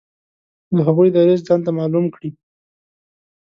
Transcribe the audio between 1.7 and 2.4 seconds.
معلوم کړي.